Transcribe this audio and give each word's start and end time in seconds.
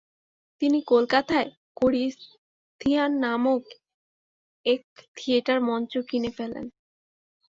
তিনি 0.61 0.79
কলকাতায় 0.87 1.49
Corinthian 1.75 3.11
hall 3.11 3.21
নামক 3.21 3.63
এক 4.65 4.81
থিয়েটার 5.15 5.59
মঞ্চ 5.61 5.91
কিনে 6.09 6.31
ফেলেন। 6.37 6.65